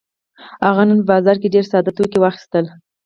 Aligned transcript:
هغه 0.67 0.83
نن 0.89 0.97
په 1.01 1.05
بازار 1.11 1.35
کې 1.41 1.53
ډېر 1.55 1.65
ساده 1.71 1.91
توکي 1.97 2.17
واخيستل. 2.19 2.65